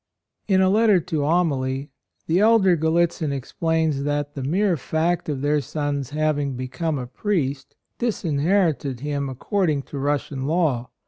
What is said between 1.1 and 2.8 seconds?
Amalie the elder